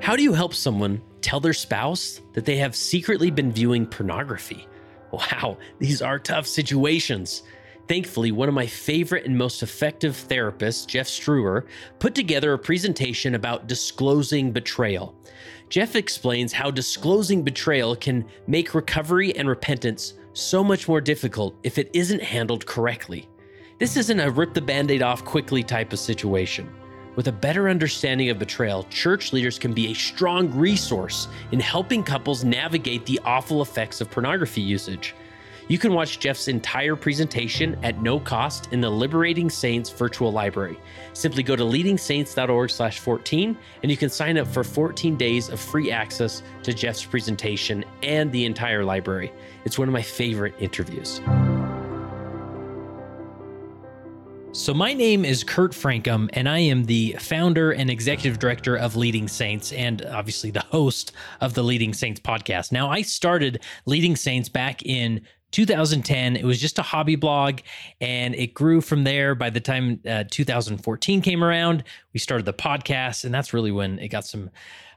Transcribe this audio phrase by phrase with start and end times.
[0.00, 4.66] How do you help someone tell their spouse that they have secretly been viewing pornography?
[5.12, 7.42] Wow, these are tough situations.
[7.86, 11.66] Thankfully, one of my favorite and most effective therapists, Jeff Struer,
[11.98, 15.14] put together a presentation about disclosing betrayal.
[15.68, 21.76] Jeff explains how disclosing betrayal can make recovery and repentance so much more difficult if
[21.76, 23.28] it isn't handled correctly.
[23.78, 26.70] This isn't a rip the band aid off quickly type of situation.
[27.20, 32.02] With a better understanding of betrayal, church leaders can be a strong resource in helping
[32.02, 35.14] couples navigate the awful effects of pornography usage.
[35.68, 40.80] You can watch Jeff's entire presentation at no cost in the Liberating Saints virtual library.
[41.12, 46.42] Simply go to leadingsaints.org/14 and you can sign up for 14 days of free access
[46.62, 49.30] to Jeff's presentation and the entire library.
[49.66, 51.20] It's one of my favorite interviews.
[54.52, 58.96] So, my name is Kurt Francom, and I am the founder and executive director of
[58.96, 62.72] Leading Saints, and obviously the host of the Leading Saints podcast.
[62.72, 65.20] Now, I started Leading Saints back in
[65.52, 67.58] 2010 it was just a hobby blog
[68.00, 69.34] and it grew from there.
[69.34, 73.98] By the time uh, 2014 came around we started the podcast and that's really when
[73.98, 74.50] it got some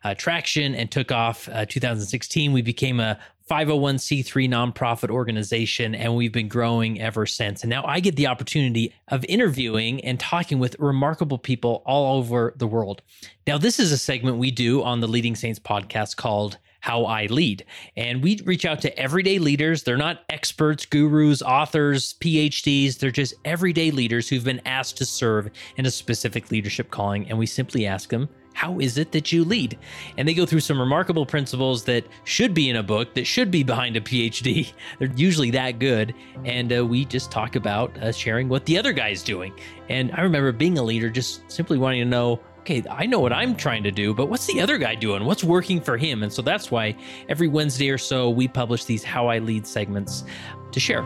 [0.04, 1.50] uh, traction and took off.
[1.50, 3.18] Uh, 2016 we became a
[3.50, 7.64] 501c3 nonprofit organization, and we've been growing ever since.
[7.64, 12.54] And now I get the opportunity of interviewing and talking with remarkable people all over
[12.58, 13.02] the world.
[13.46, 17.28] Now, this is a segment we do on the Leading Saints podcast called how I
[17.28, 17.66] lead.
[17.96, 19.84] And we reach out to everyday leaders.
[19.84, 23.00] They're not experts, gurus, authors, PhDs.
[23.00, 27.30] They're just everyday leaders who've been asked to serve in a specific leadership calling.
[27.30, 29.78] And we simply ask them, how is it that you lead?
[30.18, 33.52] And they go through some remarkable principles that should be in a book, that should
[33.52, 34.72] be behind a PhD.
[35.00, 36.14] They're usually that good.
[36.46, 39.54] And uh, we just talk about uh, sharing what the other guy's doing.
[39.90, 43.34] And I remember being a leader, just simply wanting to know okay, I know what
[43.34, 45.26] I'm trying to do, but what's the other guy doing?
[45.26, 46.24] What's working for him?
[46.24, 46.96] And so that's why
[47.28, 50.24] every Wednesday or so, we publish these How I Lead segments
[50.72, 51.04] to share.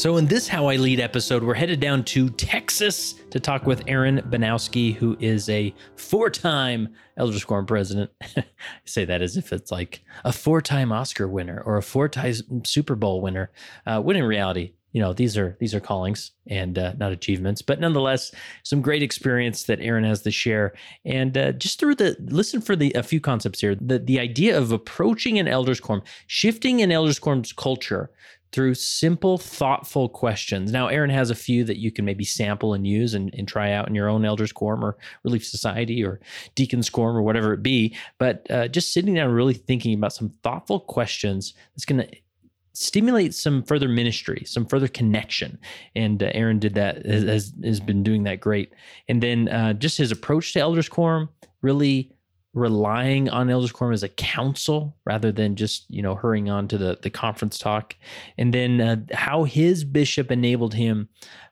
[0.00, 3.82] So, in this How I Lead episode, we're headed down to Texas to talk with
[3.86, 6.88] Aaron Bujnowski, who is a four time
[7.18, 8.10] Elders Quorum president.
[8.34, 8.44] I
[8.86, 12.32] say that as if it's like a four time Oscar winner or a four time
[12.64, 13.50] Super Bowl winner.
[13.84, 17.62] Uh, when in reality, you know these are these are callings and uh, not achievements
[17.62, 18.32] but nonetheless
[18.64, 20.72] some great experience that aaron has to share
[21.04, 24.58] and uh, just through the listen for the a few concepts here the the idea
[24.58, 28.10] of approaching an elders quorum shifting an elders quorum's culture
[28.52, 30.72] through simple, thoughtful questions.
[30.72, 33.72] Now, Aaron has a few that you can maybe sample and use and, and try
[33.72, 36.20] out in your own Elders Quorum or Relief Society or
[36.54, 37.96] Deacons Quorum or whatever it be.
[38.18, 42.08] But uh, just sitting down and really thinking about some thoughtful questions that's going to
[42.72, 45.58] stimulate some further ministry, some further connection.
[45.94, 48.72] And uh, Aaron did that, has, has been doing that great.
[49.08, 51.28] And then uh, just his approach to Elders Quorum
[51.62, 52.10] really
[52.52, 56.78] relying on elders quorum as a council rather than just you know hurrying on to
[56.78, 57.96] the the conference talk.
[58.38, 61.08] And then uh, how his bishop enabled him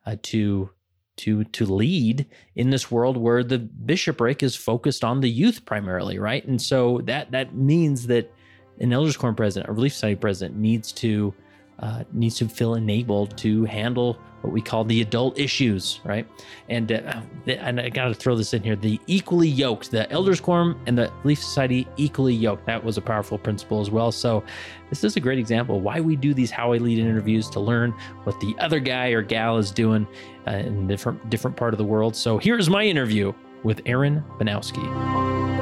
[0.07, 0.71] uh, to
[1.19, 2.27] to to lead
[2.57, 6.45] in this world where the bishopric is focused on the youth primarily right?
[6.47, 8.33] And so that that means that
[8.81, 11.35] an elders quorum president a relief society president needs to
[11.81, 16.27] uh, needs to feel enabled to handle what we call the adult issues, right?
[16.69, 20.41] And uh, and I got to throw this in here: the equally yoked, the elders
[20.41, 22.67] quorum and the Relief Society equally yoked.
[22.67, 24.13] That was a powerful principle as well.
[24.13, 24.45] So
[24.91, 27.93] this is a great example why we do these how I lead interviews to learn
[28.25, 30.07] what the other guy or gal is doing
[30.47, 32.15] uh, in different different part of the world.
[32.15, 33.33] So here's my interview
[33.65, 35.58] with Aaron Bujnowski.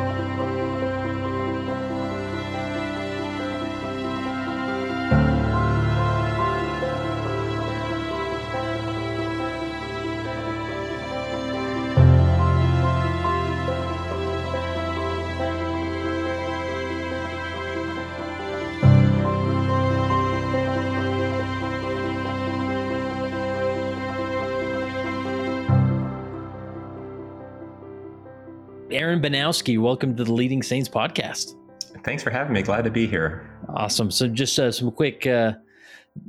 [29.31, 31.57] Bujnowski, welcome to the Leading Saints podcast.
[32.05, 32.63] Thanks for having me.
[32.63, 33.51] Glad to be here.
[33.75, 34.09] Awesome.
[34.11, 35.55] So, just uh, some quick uh,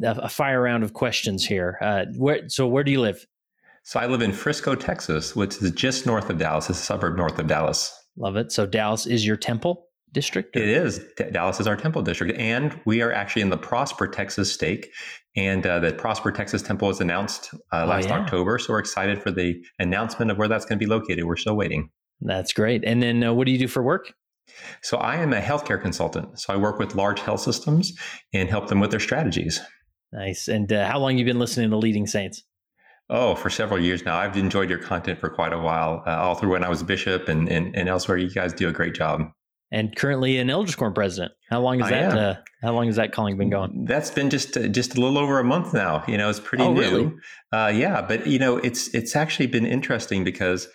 [0.04, 1.78] a fire round of questions here.
[1.80, 3.24] Uh, where so where do you live?
[3.84, 6.72] So I live in Frisco, Texas, which is just north of Dallas.
[6.72, 7.94] It's a suburb north of Dallas.
[8.18, 8.52] Love it.
[8.52, 9.86] So Dallas is your temple.
[10.12, 10.56] district?
[10.56, 11.00] or- It is.
[11.18, 12.38] D- Dallas is our temple district.
[12.40, 14.90] And we are actually in the Prosper, Texas stake.
[15.36, 18.20] And uh, the Prosper, Texas temple was announced uh, Oh, last yeah.
[18.20, 18.58] October.
[18.58, 21.24] So we're excited for the announcement of where that's going to be located.
[21.26, 21.90] We're still waiting.
[22.22, 22.84] That's great.
[22.86, 24.14] And then uh, what do you do for work?
[24.82, 26.40] So I am a healthcare consultant.
[26.40, 27.94] So I work with large health systems
[28.34, 29.60] and help them with their strategies.
[30.12, 30.48] Nice.
[30.48, 32.44] And uh, how long you been listening to Leading Saints?
[33.10, 34.18] Oh, for several years now.
[34.18, 37.30] I've enjoyed your content for quite a while, uh, all through when I was bishop
[37.30, 38.18] and, and, and elsewhere.
[38.18, 39.22] You guys do a great job.
[39.72, 41.34] And currently an Elders Quorum president.
[41.50, 42.18] How long is I that?
[42.18, 43.84] Uh, how long has that calling been going?
[43.86, 46.06] That's been just uh, just a little over a month now.
[46.08, 46.80] You know, it's pretty Oh, new.
[46.80, 47.14] really?
[47.52, 50.70] Uh, yeah, but you know, it's it's actually been interesting because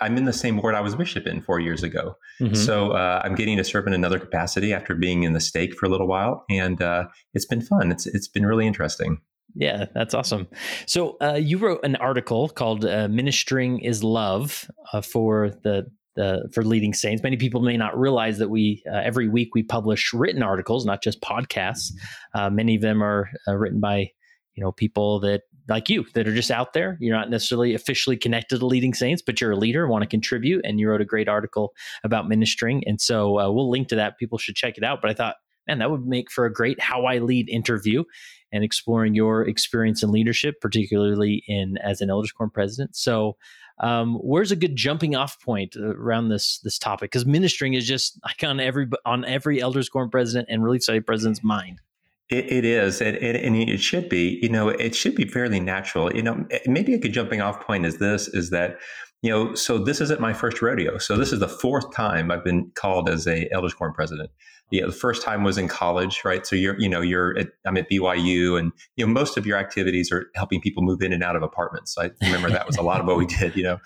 [0.00, 2.16] I'm in the same ward I was bishop in four years ago.
[2.40, 2.56] Mhm.
[2.56, 5.86] So uh, I'm getting to serve in another capacity after being in the stake for
[5.86, 7.90] a little while, and uh, it's been fun.
[7.90, 9.20] It's it's been really interesting.
[9.54, 10.48] Yeah, that's awesome.
[10.86, 15.86] So uh, you wrote an article called uh, "Ministering is Love" uh, for the
[16.16, 17.22] the for leading saints.
[17.22, 21.02] Many people may not realize that we uh, every week we publish written articles, not
[21.02, 21.92] just podcasts.
[22.34, 24.10] Uh, many of them are uh, written by
[24.54, 26.96] you know people that like you that are just out there.
[27.00, 30.64] You're not necessarily officially connected to leading saints, but you're a leader, want to contribute,
[30.64, 31.74] and you wrote a great article
[32.04, 32.82] about ministering.
[32.86, 34.18] And so uh, we'll link to that.
[34.18, 35.00] People should check it out.
[35.00, 35.36] But I thought,
[35.66, 38.04] man, that would make for a great "How I Lead" interview
[38.52, 42.96] and exploring your experience in leadership, particularly in as an Elders Quorum president.
[42.96, 43.36] So,
[43.82, 47.10] um, where's a good jumping off point around this this topic?
[47.10, 51.02] Because ministering is just like on every on every Elders Quorum president and Relief Society
[51.02, 51.80] president's mind.
[52.28, 54.40] It, it is, and, and, and it should be.
[54.42, 56.12] You know, it should be fairly natural.
[56.12, 58.78] You know, maybe a good jumping off point is this: is that
[59.22, 60.98] you know, so this isn't my first rodeo.
[60.98, 64.30] So this is the fourth time I've been called as a Elders Quorum president.
[64.70, 66.46] You know, the first time was in college, right?
[66.46, 69.58] So you're, you know, you're at, I'm at BYU, and you know, most of your
[69.58, 71.96] activities are helping people move in and out of apartments.
[71.96, 73.56] I remember that was a lot of what we did.
[73.56, 73.78] You know,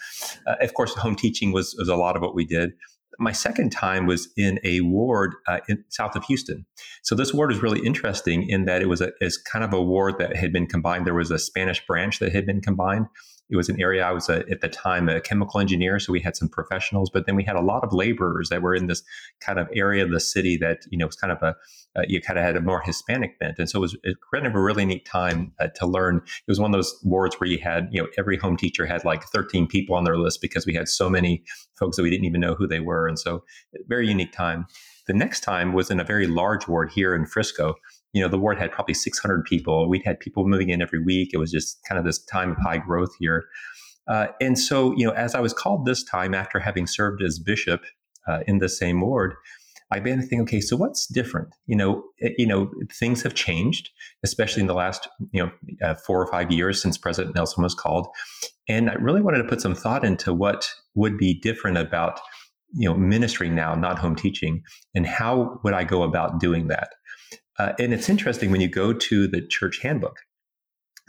[0.46, 2.72] uh, of course, home teaching was was a lot of what we did.
[3.18, 6.64] My second time was in a ward uh, in south of Houston.
[7.02, 9.82] So this ward is really interesting in that it was a is kind of a
[9.82, 11.06] ward that had been combined.
[11.06, 13.06] There was a Spanish branch that had been combined.
[13.50, 16.20] It was an area I was a, at the time a chemical engineer, so we
[16.20, 19.02] had some professionals, but then we had a lot of laborers that were in this
[19.40, 21.56] kind of area of the city that you know was kind of a
[21.96, 23.96] uh, you kind of had a more Hispanic bent, and so it was
[24.32, 26.18] kind of a really neat time uh, to learn.
[26.18, 29.04] It was one of those wards where you had you know every home teacher had
[29.04, 31.42] like 13 people on their list because we had so many
[31.78, 33.44] folks that we didn't even know who they were, and so
[33.88, 34.66] very unique time.
[35.06, 37.74] The next time was in a very large ward here in Frisco.
[38.12, 39.88] You know, the ward had probably 600 people.
[39.88, 41.30] We'd had people moving in every week.
[41.32, 43.44] It was just kind of this time of high growth here.
[44.08, 47.38] Uh, and so, you know, as I was called this time after having served as
[47.38, 47.84] bishop
[48.26, 49.34] uh, in the same ward,
[49.92, 51.48] I began to think, okay, so what's different?
[51.66, 53.90] You know, it, you know, things have changed,
[54.22, 55.50] especially in the last, you know,
[55.82, 58.06] uh, four or five years since President Nelson was called,
[58.68, 62.20] and I really wanted to put some thought into what would be different about,
[62.72, 64.62] you know, ministry now, not home teaching,
[64.94, 66.90] and how would I go about doing that?
[67.60, 70.16] Uh, and it's interesting when you go to the church handbook,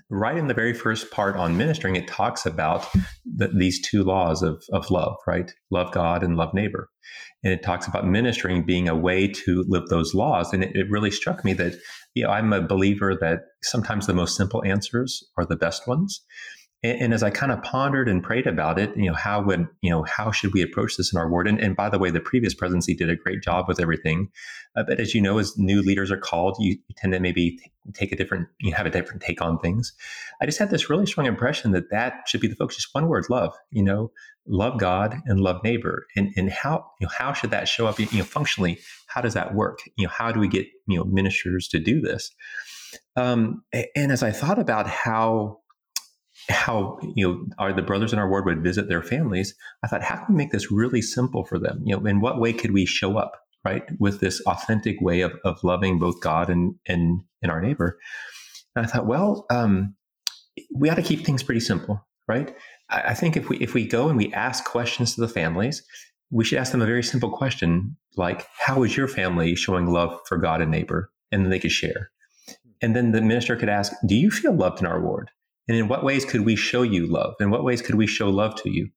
[0.10, 2.86] right in the very first part on ministering, it talks about
[3.24, 5.54] the, these two laws of, of love, right?
[5.70, 6.90] Love God and love neighbor.
[7.42, 10.52] And it talks about ministering being a way to live those laws.
[10.52, 11.76] And it, it really struck me that,
[12.16, 16.22] you know, I'm a believer that sometimes the most simple answers are the best ones.
[16.84, 19.68] And, and as I kind of pondered and prayed about it, you know, how would,
[19.82, 21.48] you know, how should we approach this in our ward?
[21.48, 24.30] And, and by the way, the previous presidency did a great job with everything.
[24.76, 27.72] Uh, but as you know, as new leaders are called, you, tend to maybe t-
[27.94, 29.94] take a different, you have a different take on things.
[30.42, 32.78] I just had this really strong impression that that should be the focus.
[32.78, 34.12] Just one word, love, you know,
[34.48, 36.08] love God and love neighbor.
[36.16, 38.80] And, and how, you know, how should that show up, you know, functionally?
[39.08, 39.80] How does that work?
[39.98, 42.32] You know, how do we get, you know, ministers to do this?
[43.16, 43.64] Um,
[43.96, 45.61] and as I thought about how,
[46.50, 50.02] how you know are the brothers in our ward would visit their families i thought
[50.02, 51.82] how can we make this really simple for them?
[51.86, 55.34] You know in what way could we show up right with this authentic way of,
[55.46, 57.98] of loving both god and and and our neighbor?
[58.76, 59.96] And i thought well um,
[60.74, 62.56] we ought to keep things pretty simple right?
[62.90, 65.84] I, I think if we if we go and we ask questions to the families
[66.32, 70.18] we should ask them a very simple question like how is your family showing love
[70.28, 71.12] for god and neighbor?
[71.32, 72.12] And then they could share.
[72.82, 75.30] And then the minister could ask do you feel loved in our ward
[75.68, 77.36] and in what ways could we show you love?
[77.40, 78.90] In what ways could we show love to you?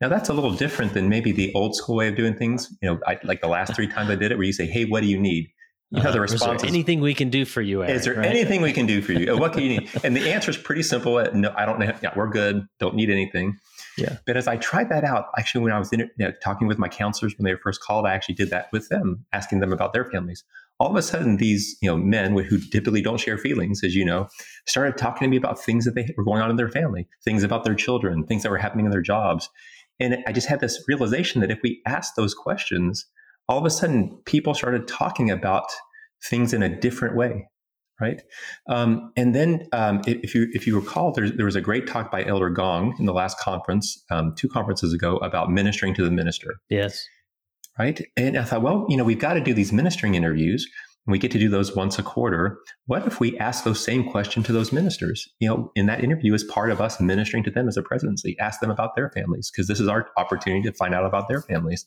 [0.00, 2.74] Now that's a little different than maybe the old school way of doing things.
[2.80, 4.84] You know, I, like the last three times I did it, where you say, "Hey,
[4.86, 5.48] what do you need?"
[5.90, 7.82] You know, the Uh, is there response is, anything we can do for you?
[7.82, 8.26] Eric, "Is there right?
[8.26, 9.36] anything we can do for you?
[9.36, 11.16] What can you need?" And the answer is pretty simple.
[11.18, 11.92] uh, No, I don't know.
[12.02, 12.64] Yeah, we're good.
[12.78, 13.58] Don't need anything.
[13.98, 14.16] Yeah.
[14.24, 16.78] But as I tried that out, actually, when I was in, you know, talking with
[16.78, 19.72] my counselors when they were first called, I actually did that with them, asking them
[19.72, 20.44] about their families.
[20.80, 24.04] All of a sudden, these you know men who typically don't share feelings, as you
[24.04, 24.26] know,
[24.66, 27.44] started talking to me about things that they were going on in their family, things
[27.44, 29.48] about their children, things that were happening in their jobs.
[30.00, 33.06] And I just had this realization that if we ask those questions,
[33.48, 35.66] all of a sudden people started talking about
[36.24, 37.46] things in a different way
[38.00, 38.22] right?
[38.68, 42.10] Um, and then, um, if you if you recall, there, there was a great talk
[42.10, 46.10] by Elder Gong in the last conference, um, two conferences ago, about ministering to the
[46.10, 46.60] minister.
[46.68, 47.06] Yes.
[47.80, 47.98] Right.
[48.14, 50.68] And I thought, well, you know, we've got to do these ministering interviews.
[51.06, 52.58] We get to do those once a quarter.
[52.84, 55.26] What if we ask those same question to those ministers?
[55.38, 58.36] You know, in that interview, as part of us ministering to them as a presidency,
[58.38, 61.40] ask them about their families because this is our opportunity to find out about their
[61.40, 61.86] families.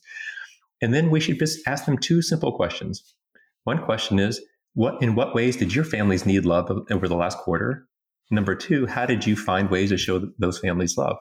[0.82, 3.14] And then we should just ask them two simple questions.
[3.62, 4.40] One question is,
[4.72, 7.86] what in what ways did your families need love over the last quarter?
[8.32, 11.18] Number two, how did you find ways to show those families love?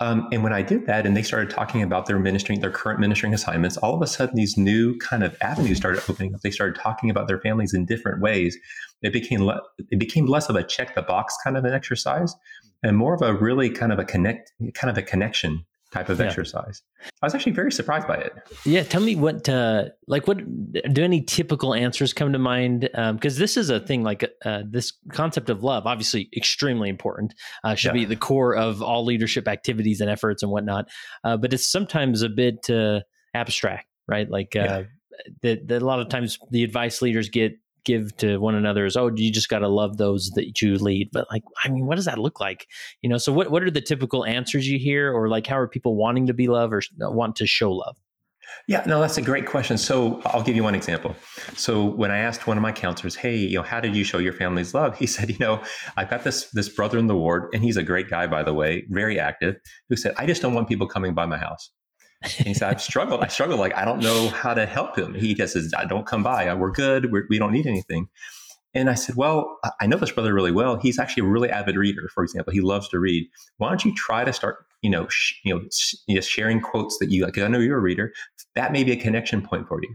[0.00, 2.98] Um, and when I did that, and they started talking about their ministering, their current
[2.98, 6.40] ministering assignments, all of a sudden these new kind of avenues started opening up.
[6.40, 8.58] They started talking about their families in different ways.
[9.02, 12.34] It became le- it became less of a check the box kind of an exercise,
[12.82, 16.18] and more of a really kind of a connect kind of a connection type of
[16.18, 16.26] yeah.
[16.26, 16.82] exercise.
[17.22, 18.32] I was actually very surprised by it.
[18.64, 20.38] Yeah, tell me what, uh, like, what
[20.92, 22.80] do any typical answers come to mind?
[22.80, 27.34] Because um, this is a thing, like uh, this concept of love, obviously extremely important,
[27.62, 28.02] uh, should yeah.
[28.02, 30.88] be the core of all leadership activities and efforts and whatnot.
[31.22, 33.00] Uh, but it's sometimes a bit uh,
[33.32, 34.28] abstract, right?
[34.28, 34.82] Like, uh,
[35.42, 35.54] yeah.
[35.68, 37.52] that a lot of times the advice leaders get
[37.84, 41.10] give to one another is, oh, you just got to love those that you lead.
[41.12, 42.66] But like, I mean, what does that look like?
[43.02, 45.68] You know, so what, what are the typical answers you hear or like, how are
[45.68, 47.96] people wanting to be loved or uh, want to show love?
[48.66, 49.76] Yeah, no, that's a great question.
[49.76, 51.14] So I'll give you one example.
[51.54, 54.18] So when I asked one of my counselors, "Hey, you know, how did you show
[54.18, 55.62] your family's love?" He said, "You know,
[55.96, 58.54] I've got this this brother in the ward, and he's a great guy, by the
[58.54, 59.56] way, very active.
[59.88, 61.70] Who said I just don't want people coming by my house.
[62.38, 63.22] And he said, I've struggled.
[63.22, 63.60] I struggled.
[63.60, 65.14] Like, I don't know how to help him.
[65.14, 66.52] He just says, I don't come by.
[66.54, 67.12] We're good.
[67.12, 68.08] We're, we do not need anything.
[68.74, 70.76] And I said, Well, I know this brother really well.
[70.76, 72.52] He's actually a really avid reader, for example.
[72.52, 73.28] He loves to read.
[73.58, 77.10] Why don't you try to start, you know, sh- you know, sh- sharing quotes that
[77.10, 77.38] you like?
[77.38, 78.12] I know you're a reader.
[78.56, 79.94] That may be a connection point for you.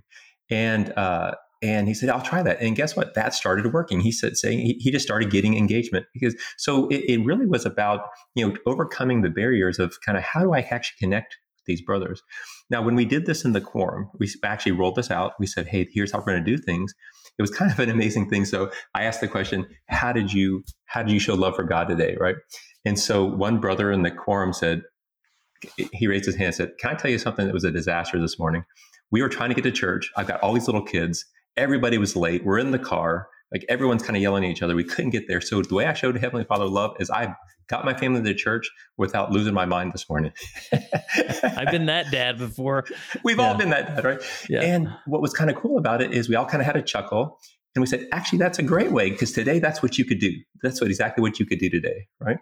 [0.50, 2.62] And, uh, and he said, I'll try that.
[2.62, 3.15] And guess what?
[3.15, 4.00] That started working.
[4.00, 7.65] He said, saying he, he just started getting engagement because so it, it really was
[7.65, 11.38] about, you know, overcoming the barriers of kind of how do I actually connect
[11.69, 12.21] these brothers.
[12.69, 15.33] Now, when we did this in the quorum, we actually rolled this out.
[15.39, 16.93] We said, hey, here's how we're going to do things.
[17.38, 18.45] It was kind of an amazing thing.
[18.45, 21.88] So I asked the question, how did you how did you show love for God
[21.88, 22.17] today?
[22.19, 22.35] Right.
[22.85, 24.81] And so one brother in the quorum said,
[25.91, 28.19] he raised his hand and said, Can I tell you something that was a disaster
[28.19, 28.63] this morning?
[29.11, 30.11] We were trying to get to church.
[30.15, 31.25] I've got all these little kids.
[31.57, 32.45] Everybody was late.
[32.45, 33.27] We're in the car.
[33.51, 34.75] Like everyone's kind of yelling at each other.
[34.75, 35.41] We couldn't get there.
[35.41, 37.35] So the way I showed Heavenly Father love is I
[37.69, 40.31] got my family to church without losing my mind this morning.
[41.43, 42.85] I've been that dad before.
[43.23, 43.47] We've yeah.
[43.47, 44.21] all been that dad, right?
[44.49, 44.61] Yeah.
[44.61, 46.81] And what was kind of cool about it is we all kind of had a
[46.81, 47.39] chuckle
[47.75, 50.33] and we said, actually, that's a great way because today that's what you could do.
[50.63, 52.39] That's what exactly what you could do today, right?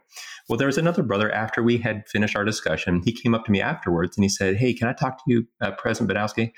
[0.47, 3.01] Well, there was another brother after we had finished our discussion.
[3.03, 5.45] He came up to me afterwards and he said, Hey, can I talk to you,
[5.61, 6.53] uh, President Bujnowski?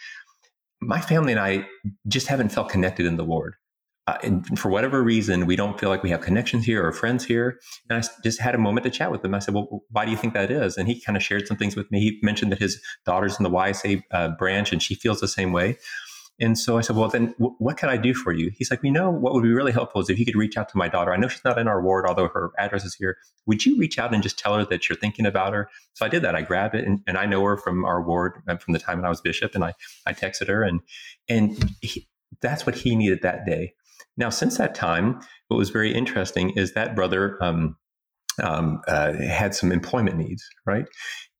[0.81, 1.67] My family and I
[2.07, 3.55] just haven't felt connected in the ward
[4.09, 7.23] uh, and for whatever reason, we don't feel like we have connections here or friends
[7.23, 7.59] here.
[7.89, 9.35] And I just had a moment to chat with him.
[9.35, 10.77] I said, Well, why do you think that is?
[10.77, 11.99] And he kind of shared some things with me.
[11.99, 15.51] He mentioned that his daughter's in the YSA uh, branch and she feels the same
[15.51, 15.77] way.
[16.39, 18.49] And so I said, Well, then w- what can I do for you?
[18.57, 20.69] He's like, We know what would be really helpful is if you could reach out
[20.69, 21.13] to my daughter.
[21.13, 23.15] I know she's not in our ward, although her address is here.
[23.45, 25.69] Would you reach out and just tell her that you're thinking about her?
[25.93, 26.33] So I did that.
[26.33, 28.97] I grabbed it and, and I know her from our ward uh, from the time
[28.97, 29.53] when I was bishop.
[29.53, 29.75] And I,
[30.07, 30.79] I texted her and,
[31.27, 32.07] and he,
[32.41, 33.73] that's what he needed that day.
[34.19, 37.77] Now, since that time, what was very interesting is that brother um,
[38.43, 40.85] um, uh, had some employment needs, right?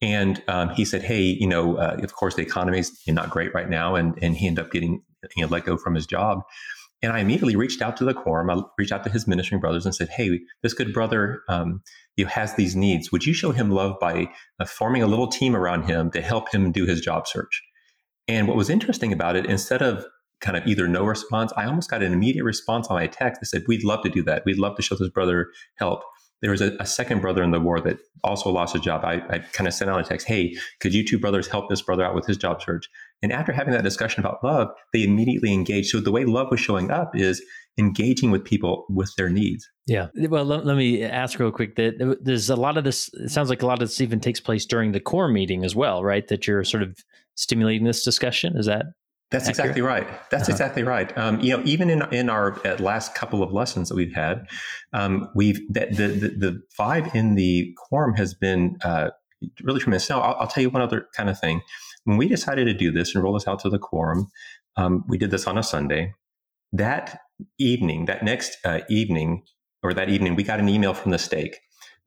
[0.02, 3.54] And um, he said, "Hey, you know, uh, of course, the economy is not great
[3.54, 5.04] right now," and and he ended up getting
[5.36, 6.42] you know, let go from his job.
[7.02, 8.50] And I immediately reached out to the quorum.
[8.50, 11.82] I reached out to his ministering brothers and said, "Hey, this good brother, um,
[12.16, 13.12] you has these needs.
[13.12, 16.54] Would you show him love by uh, forming a little team around him to help
[16.54, 17.62] him do his job search?"
[18.30, 20.06] And what was interesting about it, instead of
[20.42, 21.52] kind of either no response.
[21.58, 24.24] I almost got an immediate response on my text that said, We'd love to do
[24.24, 24.44] that.
[24.46, 26.02] We'd love to show this brother help.
[26.42, 29.04] There was a, a second brother in the war that also lost a job.
[29.04, 31.82] I, I kind of sent out a text, Hey, could you two brothers help this
[31.82, 32.88] brother out with his job search?
[33.22, 35.90] And after having that discussion about love, they immediately engaged.
[35.90, 37.44] So the way love was showing up is
[37.78, 39.70] engaging with people with their needs.
[39.86, 40.08] Yeah.
[40.16, 43.32] Well, let, let, me ask real quick that uh, there's a lot of this, it
[43.32, 46.04] sounds like a lot of this even takes place during the core meeting as well,
[46.04, 46.28] right?
[46.28, 46.98] That you're sort of
[47.36, 48.58] stimulating this discussion.
[48.58, 48.86] Is that
[49.32, 49.66] that's accurate?
[49.66, 50.08] exactly right.
[50.32, 50.54] That's uh-huh.
[50.54, 51.16] exactly right.
[51.18, 54.48] Um, you know, even in in our last couple of lessons that we've had,
[54.94, 59.12] um, we've the, the, the vibe in the quorum has been uh,
[59.62, 60.10] really tremendous.
[60.10, 61.62] Now, I'll, I'll, tell you one other kind of thing.
[62.06, 64.32] When we decided to do this and roll this out to the quorum,
[64.78, 66.14] um, we did this on a Sunday.
[66.72, 67.20] That
[67.60, 69.44] evening, that next uh, evening,
[69.84, 71.60] or that evening, we got an email from the stake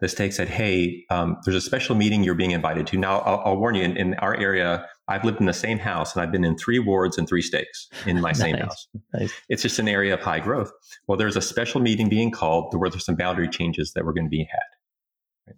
[0.02, 3.40] the stake said, "Hey, um, there's a special meeting you're being invited to." Now, I'll,
[3.44, 3.84] I'll warn you.
[3.84, 6.78] In, in, our area, I've lived in the same house, and I've been in three
[6.78, 8.62] wards and three stakes in my same Nice.
[8.62, 8.88] house.
[9.12, 9.32] Nice.
[9.48, 10.72] It's just an area of high growth.
[11.06, 14.26] Well, there's a special meeting being called where there's some boundary changes that were going
[14.26, 15.54] to be had.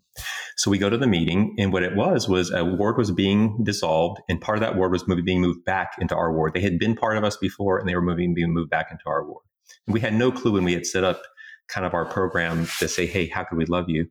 [0.57, 3.63] So we go to the meeting, and what it was was a ward was being
[3.65, 6.55] dissolved, and part of that ward was moving, being moved back into our ward.
[6.55, 9.03] They had been part of us before, and they were moving, being moved back into
[9.07, 9.43] our ward.
[9.87, 11.23] And we had no clue when we had set up
[11.67, 14.07] kind of our program to say, "Hey, how could we love you?"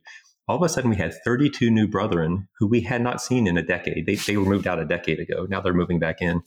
[0.46, 3.56] All of a sudden, we had 32 new brethren who we had not seen in
[3.56, 4.06] a decade.
[4.06, 5.46] They, they were moved out a decade ago.
[5.48, 6.42] Now they're moving back in.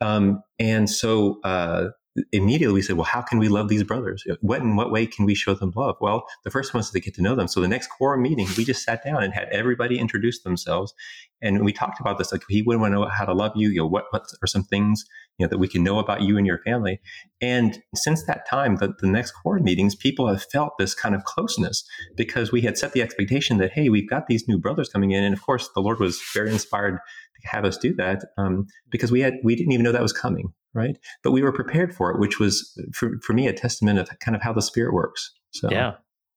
[0.00, 1.88] Um, and so uh,
[2.32, 4.24] immediately we said, well, how can we love these brothers?
[4.40, 5.96] What in what way can we show them love?
[6.00, 7.48] Well, the first one was to get to know them.
[7.48, 10.94] So the next core meeting, we just sat down and had everybody introduce themselves,
[11.40, 12.32] and we talked about this.
[12.32, 13.68] Like, he would want to know how to love you.
[13.68, 15.04] You know, what what are some things
[15.38, 17.00] you know that we can know about you and your family?
[17.40, 21.24] And since that time, the, the next core meetings, people have felt this kind of
[21.24, 21.84] closeness
[22.16, 25.22] because we had set the expectation that hey, we've got these new brothers coming in,
[25.24, 26.98] and of course, the Lord was very inspired
[27.40, 30.12] to have us do that um, because we had we didn't even know that was
[30.12, 30.96] coming right?
[31.22, 34.34] But we were prepared for it, which was for, for me a testament of kind
[34.36, 35.32] of how the spirit works.
[35.50, 35.94] So Yeah.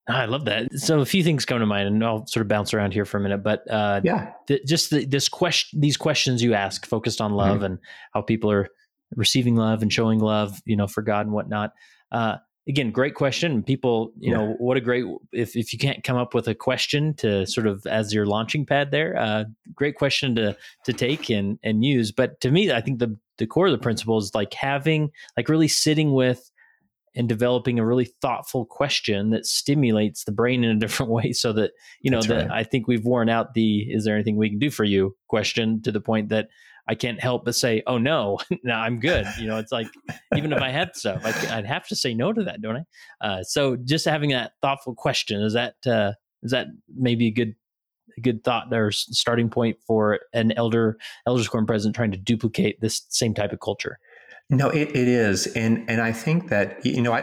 [0.08, 0.66] Ah, I love that.
[0.74, 3.18] So a few things come to mind, and I'll sort of bounce around here for
[3.18, 3.44] a minute.
[3.44, 7.58] But uh, yeah, th- just the, this question, these questions you ask, focused on love
[7.58, 7.64] Mm-hmm.
[7.66, 7.78] and
[8.12, 8.66] how people are
[9.14, 11.70] receiving love and showing love, you know, for God and whatnot.
[12.10, 13.62] Uh, again, great question.
[13.62, 14.38] People, you Yeah.
[14.38, 17.68] know, what a great if if you can't come up with a question to sort
[17.68, 19.44] of as your launching pad there, uh,
[19.74, 22.10] great question to to take and and use.
[22.10, 25.48] But to me, I think the the core of the principle is like having like
[25.48, 26.50] really sitting with
[27.14, 31.52] and developing a really thoughtful question that stimulates the brain in a different way so
[31.52, 32.58] that you know That's that right.
[32.60, 35.16] i think we've worn out the is there anything we can do for you?
[35.28, 36.48] question to the point that
[36.88, 39.26] i can't help but say oh no no i'm good.
[39.38, 39.88] You know it's like
[40.36, 43.26] even if i had stuff I, i'd have to say no to that don't i?
[43.26, 46.12] Uh, so just having that thoughtful question is that uh,
[46.42, 47.54] is that maybe a good
[48.20, 53.02] good thought or starting point for an elder elders quorum president trying to duplicate this
[53.08, 53.98] same type of culture
[54.52, 57.20] no, it, it is, and and I think that you know I,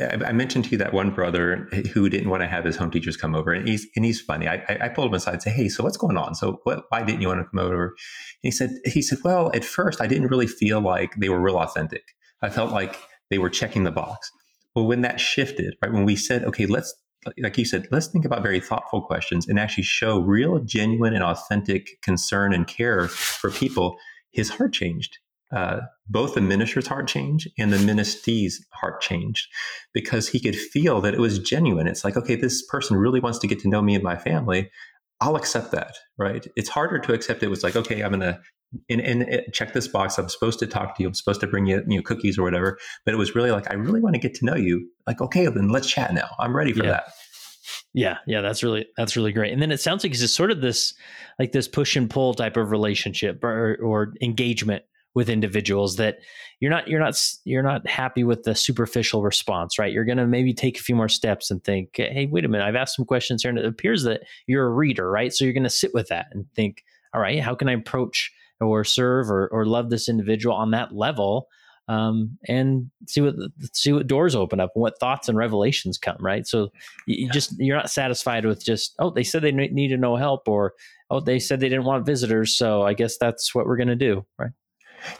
[0.00, 2.90] I I mentioned to you that one brother who didn't want to have his home
[2.90, 4.48] teachers come over, and he's and he's funny.
[4.48, 6.34] I I pulled him aside and say, hey, so what's going on?
[6.34, 6.86] So what?
[6.88, 7.84] Why didn't you want to come over?
[7.84, 7.94] And
[8.42, 11.58] he said he said, well, at first I didn't really feel like they were real
[11.58, 12.02] authentic.
[12.42, 12.98] I felt like
[13.30, 14.28] they were checking the box.
[14.74, 16.92] Well, when that shifted, right, when we said, okay, let's
[17.38, 21.22] like you said, let's think about very thoughtful questions and actually show real, genuine, and
[21.22, 23.96] authentic concern and care for people.
[24.30, 25.18] His heart changed.
[25.52, 29.48] Uh, both the minister's heart changed and the minister's heart changed
[29.92, 31.86] because he could feel that it was genuine.
[31.86, 34.70] It's like, okay, this person really wants to get to know me and my family.
[35.22, 36.44] I'll accept that, right?
[36.56, 38.40] It's harder to accept it was like, okay, I'm going to
[38.90, 40.18] and, and it- check this box.
[40.18, 41.08] I'm supposed to talk to you.
[41.08, 42.78] I'm supposed to bring you, you know, cookies or whatever.
[43.04, 44.88] But it was really like, I really want to get to know you.
[45.06, 46.28] Like, okay, then let's chat now.
[46.40, 46.90] I'm ready for Yeah.
[46.90, 47.04] that.
[47.94, 49.52] Yeah, yeah, that's really that's really great.
[49.52, 50.94] And then it sounds like it's just sort of this
[51.38, 54.82] like this push and pull type of relationship or, or engagement
[55.14, 56.18] with individuals that
[56.60, 59.92] you're not you're not you're not happy with the superficial response, right?
[59.92, 62.64] You're going to maybe take a few more steps and think, "Hey, wait a minute,
[62.64, 65.32] I've asked some questions here and it appears that you're a reader, right?
[65.32, 68.32] So you're going to sit with that and think, "All right, how can I approach
[68.60, 71.48] or serve or or love this individual on that level?"
[71.88, 73.34] Um, and see what
[73.72, 76.46] see what doors open up and what thoughts and revelations come, right?
[76.46, 76.70] So
[77.08, 80.48] you, just you're not satisfied with just oh they said they ne- needed no help
[80.48, 80.74] or
[81.10, 83.94] oh they said they didn't want visitors so i guess that's what we're going to
[83.94, 84.50] do right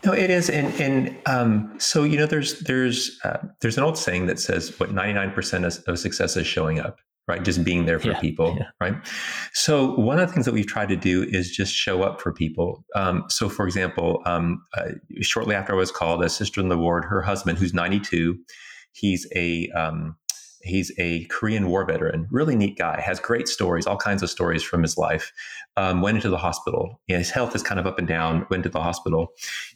[0.05, 3.99] No, it is, and and um, so you know, there's there's uh, there's an old
[3.99, 7.43] saying that says what 99 percent of, of success is showing up, right?
[7.43, 8.67] Just being there for Yeah, people, yeah.
[8.81, 8.95] right?
[9.53, 12.33] So one of the things that we've tried to do is just show up for
[12.33, 12.85] people.
[12.95, 14.91] Um, so, for example, um, uh,
[15.21, 18.39] shortly after I was called, a sister in the ward, her husband, who's 92,
[18.93, 20.17] he's a um,
[20.65, 24.63] he's a Korean War veteran, really neat guy, has great stories, all kinds of stories
[24.63, 25.33] from his life.
[25.77, 27.01] Um, went into the hospital.
[27.07, 28.47] His health is kind of up and down.
[28.51, 29.29] Went to the hospital,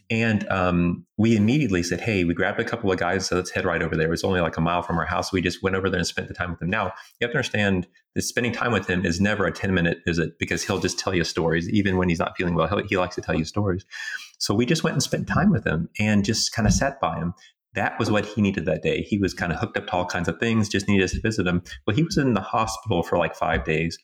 [0.08, 3.26] and um, we immediately said, "Hey, we grabbed a couple of guys.
[3.26, 5.32] So let's head right over there." It was only like a mile from our house.
[5.32, 6.70] We just went over there and spent the time with him.
[6.70, 6.86] Now
[7.20, 10.38] you have to understand that spending time with him is never a ten minute visit
[10.38, 12.68] because he'll just tell you stories, even when he's not feeling well.
[12.78, 13.84] He, he likes to tell you stories.
[14.38, 17.16] So we just went and spent time with him and just kind of sat by
[17.16, 17.34] him.
[17.74, 19.02] That was what he needed that day.
[19.02, 21.20] He was kind of hooked up to all kinds of things, just needed us to
[21.20, 21.62] visit him.
[21.86, 23.98] Well, he was in the hospital for like five days.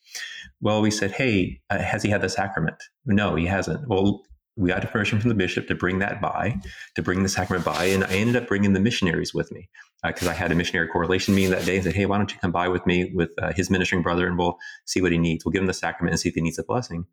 [0.60, 2.76] Well, we said, Hey, uh, has he had the sacrament?
[3.06, 3.88] No, he hasn't.
[3.88, 4.22] Well,
[4.56, 6.56] we got permission from the bishop to bring that by,
[6.94, 7.86] to bring the sacrament by.
[7.86, 9.68] And I ended up bringing the missionaries with me
[10.04, 12.38] because I had a missionary correlation meeting that day and said, Hey, why don't you
[12.38, 15.44] come by with me with uh, his ministering brother and we'll see what he needs.
[15.44, 17.06] We'll give him the sacrament and see if he needs a blessing.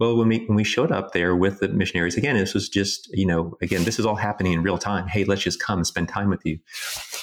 [0.00, 3.08] Well, when we when we showed up there with the missionaries, again, this was just
[3.12, 5.06] you know, again, this is all happening in real time.
[5.06, 6.58] Hey, let's just come and spend time with you.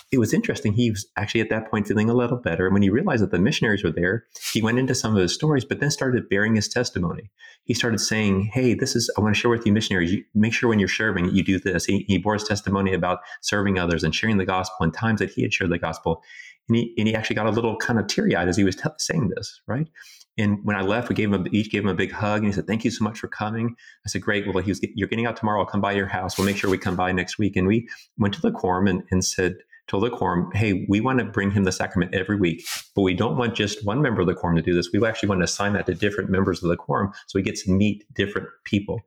[0.10, 0.71] It was interesting.
[0.71, 3.31] He was actually at that point feeling a little better, and when he realized that
[3.31, 6.55] the missionaries were there, he went into some of his stories, but then started bearing
[6.55, 7.29] his testimony.
[7.65, 10.13] He started saying, "Hey, this is I want to share with you, missionaries.
[10.13, 13.19] You, make sure when you're serving, you do this." He, he bore his testimony about
[13.41, 16.23] serving others and sharing the gospel and times that he had shared the gospel,
[16.69, 18.77] and he and he actually got a little kind of teary eyed as he was
[18.77, 19.89] t- saying this, right?
[20.38, 22.48] And when I left, we gave him a, each gave him a big hug, and
[22.48, 24.48] he said, "Thank you so much for coming." I said, "Great.
[24.48, 25.60] Well, he was, you're getting out tomorrow.
[25.60, 26.38] I'll come by your house.
[26.38, 29.04] We'll make sure we come by next week." And we went to the quorum and,
[29.12, 29.56] and said,
[29.88, 32.63] told the quorum, "Hey, we want to bring him the sacrament every week,
[32.96, 34.89] but we don't want just one member of the quorum to do this.
[34.94, 37.63] We actually want to assign that to different members of the quorum, so he gets
[37.65, 39.02] to meet different people."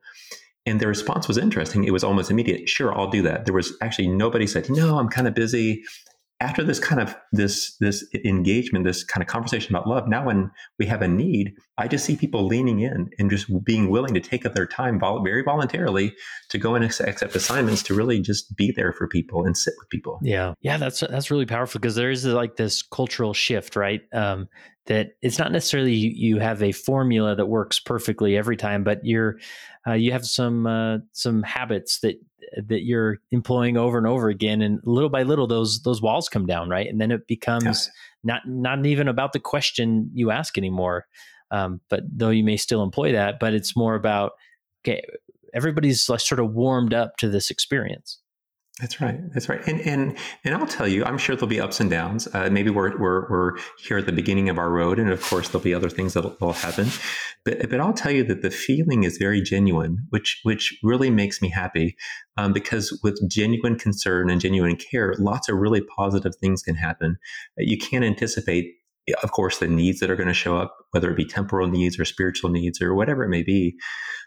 [0.67, 1.83] And the response was interesting.
[1.83, 2.67] It was almost immediate.
[2.67, 3.45] Sure, I'll do that.
[3.45, 5.83] There was actually nobody said, "No, I'm kind of busy."
[6.45, 10.51] After this kind of this this engagement this kind of conversation about love now when
[10.79, 14.19] we have a need i just see people leaning in and just being willing to
[14.19, 16.13] take up their time vol- very voluntarily
[16.49, 19.89] to go and accept assignments to really just be there for people and sit with
[19.89, 20.19] people.
[20.21, 20.53] Yeah.
[20.61, 24.01] Yeah that's that's really powerful because there is like this cultural shift right?
[24.13, 24.47] Um,
[24.85, 29.03] that it's not necessarily you, you, have a formula that works perfectly every time but
[29.03, 29.39] you're
[29.87, 32.15] uh, you have some uh, some habits that
[32.67, 36.45] that you're employing over and over again and little by little those those walls come
[36.45, 36.87] down right?
[36.87, 37.89] And then it becomes
[38.23, 41.05] not not even about the question you ask anymore
[41.51, 44.33] um, but though you may still employ that but it's more about
[44.83, 45.03] okay
[45.53, 48.19] everybody's like sort of warmed up to this experience
[48.81, 49.17] that's right.
[49.33, 49.65] That's right.
[49.67, 52.27] And and and I'll tell you, I'm sure there'll be ups and downs.
[52.33, 55.47] Uh, maybe we're, we're we're here at the beginning of our road, and of course
[55.47, 56.89] there'll be other things that will happen.
[57.45, 61.41] But but I'll tell you that the feeling is very genuine, which which really makes
[61.41, 61.95] me happy,
[62.35, 67.15] um, because with genuine concern and genuine care, lots of really positive things can happen.
[67.57, 68.73] You can't anticipate
[69.21, 71.99] of course, the needs that are going to show up, whether it be temporal needs
[71.99, 73.77] or spiritual needs or whatever it may be.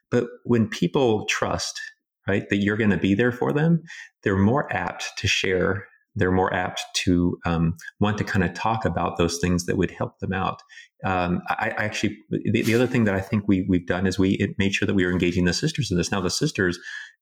[0.08, 1.80] But when people trust
[2.28, 2.48] right?
[2.48, 3.82] That you're going to be there for them,
[4.22, 5.88] they're more apt to share.
[6.16, 9.92] They're more apt to um, want to kind of talk about those things that would
[9.92, 10.62] help them out.
[11.04, 14.18] Um, I, I, actually, the, the, other thing that I think we, we've done is
[14.18, 16.10] we made sure that we were engaging the sisters in this.
[16.10, 16.76] Now, the sisters,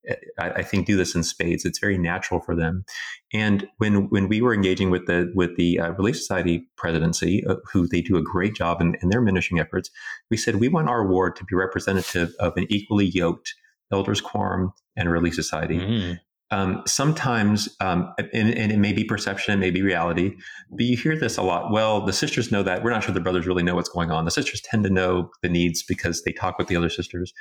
[0.07, 1.63] eh, I, I think, do this in spades.
[1.63, 2.85] It's very natural for them.
[3.31, 7.57] And when when we were engaging with the with the uh, Relief Society presidency, uh,
[7.71, 9.91] who they do a great job in, in their ministering efforts,
[10.31, 13.53] we said we want our ward to be representative of an equally yoked
[13.91, 19.53] elders quorum and relief society mm um, sometimes, um, and, and, it may be perception,
[19.53, 20.33] it may be reality,
[20.71, 21.71] but you hear this a lot.
[21.71, 22.83] Well, the sisters know that.
[22.83, 24.23] We're not sure the brothers really know what's going on.
[24.23, 27.33] The sisters tend to know the needs because they talk with the other sisters.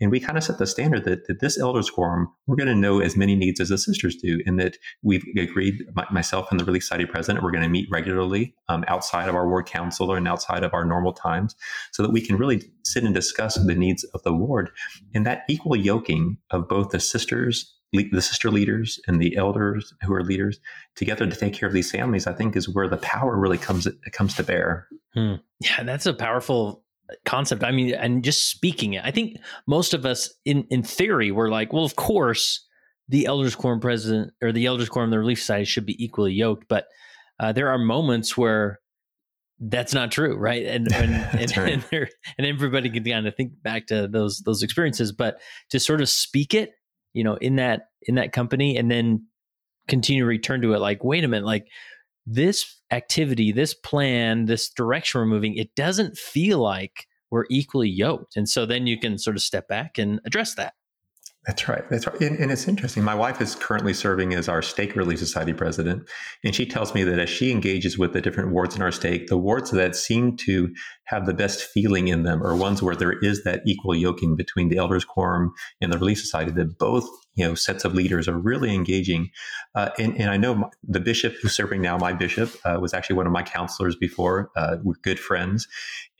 [0.00, 2.74] And we kind of set the standard that, that this elders quorum, we're going to
[2.74, 4.40] know as many needs as the sisters do.
[4.44, 8.54] And that we've agreed, myself and the Relief Society president, we're going to meet regularly
[8.68, 11.54] um, outside of our ward council and outside of our normal times
[11.92, 14.70] so that we can really sit and discuss the needs of the ward.
[15.14, 20.12] And that equal yoking of both the sisters the sister leaders and the elders who
[20.12, 20.60] are leaders
[20.94, 23.88] together to take care of these families, I think is where the power really comes
[24.12, 24.88] comes to bear.
[25.14, 25.34] Hmm.
[25.60, 26.84] Yeah, that's a powerful
[27.24, 27.64] concept.
[27.64, 31.50] I mean, and just speaking it, I think most of us, in in theory, we're
[31.50, 32.66] like, well, of course,
[33.08, 36.66] the elders quorum president or the elders quorum, the relief society should be equally yoked,
[36.68, 36.86] but
[37.40, 38.80] uh, there are moments where
[39.60, 40.66] that's not true, right?
[40.66, 41.72] And and and, right.
[41.92, 46.00] and, and everybody can kind of think back to those those experiences, but to sort
[46.00, 46.72] of speak it
[47.18, 49.22] you know in that in that company and then
[49.88, 51.66] continue to return to it like wait a minute like
[52.26, 58.36] this activity this plan this direction we're moving it doesn't feel like we're equally yoked.
[58.36, 60.74] And so then you can sort of step back and address that
[61.48, 61.82] that's right.
[61.88, 62.20] That's right.
[62.20, 63.02] And, and, it's interesting.
[63.02, 66.06] My wife is currently serving as our stake relief society president.
[66.44, 69.28] And she tells me that as she engages with the different wards in our stake,
[69.28, 70.68] the wards that seem to
[71.04, 74.68] have the best feeling in them are ones where there is that equal yoking between
[74.68, 77.08] the elders quorum and the relief society that both
[77.38, 79.30] you know sets of leaders are really engaging
[79.74, 82.92] uh, and, and, i know my, the bishop who's serving now my bishop uh, was
[82.92, 85.66] actually one of my counselors before uh, we're good friends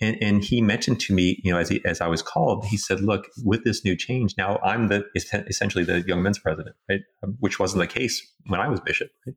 [0.01, 2.77] and, and he mentioned to me you know as, he, as i was called he
[2.77, 5.05] said look with this new change now i'm the
[5.49, 9.11] essentially the young men's president right um, which wasn't the case when i was bishop
[9.27, 9.37] right?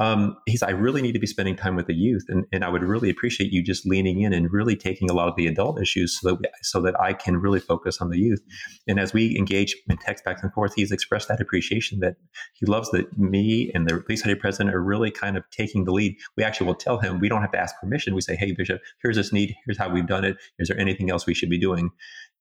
[0.00, 2.68] um, he's i really need to be spending time with the youth and, and i
[2.68, 5.80] would really appreciate you just leaning in and really taking a lot of the adult
[5.80, 8.40] issues so that we, so that I can really focus on the youth.
[8.86, 12.16] And as we engage and text back and forth, he's that appreciation that
[12.54, 16.16] he loves that me and the Society president are really kind of taking the lead.
[16.36, 18.14] We actually will tell him we don't have to ask permission.
[18.14, 19.54] We say, "Hey, Bishop, here's this need.
[19.66, 20.36] Here's how we've done it.
[20.58, 21.90] Is there anything else we should be doing?"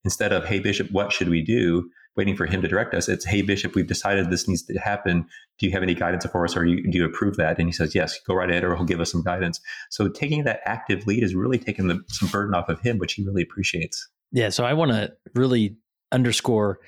[0.06, 3.08] Instead of, "Hey, Bishop, what should we do?" waiting for him to direct us.
[3.08, 5.26] It's, hey, Bishop, we've decided this needs to happen.
[5.58, 7.58] Do you have any guidance for us or you, do you approve that?
[7.58, 9.62] And he says, yes, go right ahead or he'll give us some guidance.
[9.90, 13.14] So taking that active lead is really taking the, some burden off of him, which
[13.14, 14.06] he really appreciates.
[14.34, 15.78] Yeah, so I want to really
[16.12, 16.80] underscore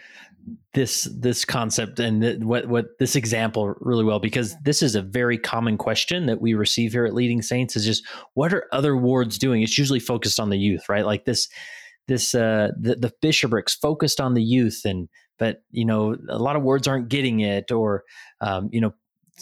[0.74, 5.02] this this concept and th- what what this example really well because this is a
[5.02, 8.04] very common question that we receive here at Leading Saints is just
[8.34, 9.62] what are other wards doing?
[9.62, 11.06] It's usually focused on the youth, right?
[11.06, 11.48] Like this
[12.08, 15.08] this uh the, the bishoprics focused on the youth and
[15.38, 18.04] but you know a lot of wards aren't getting it or
[18.42, 18.94] um, you know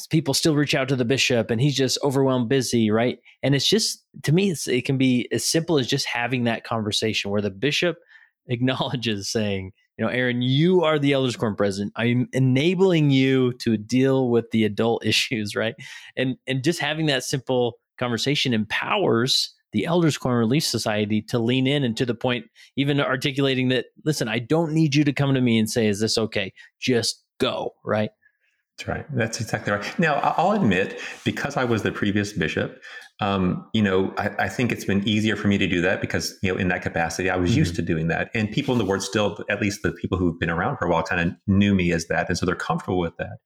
[0.09, 3.67] people still reach out to the bishop and he's just overwhelmed busy right and it's
[3.67, 7.49] just to me it can be as simple as just having that conversation where the
[7.49, 7.97] bishop
[8.47, 13.77] acknowledges saying you know aaron you are the elders quorum president i'm enabling you to
[13.77, 15.75] deal with the adult issues right
[16.15, 21.67] and and just having that simple conversation empowers the elders quorum relief society to lean
[21.67, 25.33] in and to the point even articulating that listen i don't need you to come
[25.33, 28.11] to me and say is this okay just go right
[28.79, 29.05] that's right.
[29.13, 29.99] That's exactly right.
[29.99, 32.81] Now, I'll admit, because I was the previous bishop,
[33.21, 36.37] um, you know, I, I, think it's been easier for me to do that because,
[36.41, 37.59] you know, in that capacity, I was mm-hmm.
[37.59, 38.29] used to doing that.
[38.33, 40.89] And people in the ward still, at least the people who've been around for a
[40.89, 42.29] while, kind of knew me as that.
[42.29, 43.39] And so they're comfortable with that.